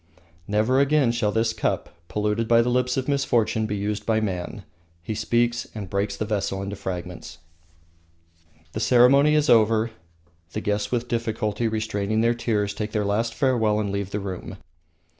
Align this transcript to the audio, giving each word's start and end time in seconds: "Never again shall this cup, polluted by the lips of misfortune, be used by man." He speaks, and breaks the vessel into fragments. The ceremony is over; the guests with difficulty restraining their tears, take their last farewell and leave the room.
"Never 0.47 0.79
again 0.79 1.11
shall 1.11 1.31
this 1.31 1.53
cup, 1.53 1.93
polluted 2.07 2.47
by 2.47 2.63
the 2.63 2.71
lips 2.71 2.97
of 2.97 3.07
misfortune, 3.07 3.67
be 3.67 3.75
used 3.75 4.03
by 4.03 4.19
man." 4.19 4.63
He 5.03 5.13
speaks, 5.13 5.67
and 5.75 5.91
breaks 5.91 6.17
the 6.17 6.25
vessel 6.25 6.63
into 6.63 6.75
fragments. 6.75 7.37
The 8.71 8.79
ceremony 8.79 9.35
is 9.35 9.47
over; 9.47 9.91
the 10.53 10.61
guests 10.61 10.91
with 10.91 11.07
difficulty 11.07 11.67
restraining 11.67 12.21
their 12.21 12.33
tears, 12.33 12.73
take 12.73 12.93
their 12.93 13.05
last 13.05 13.35
farewell 13.35 13.79
and 13.79 13.91
leave 13.91 14.09
the 14.09 14.19
room. 14.19 14.57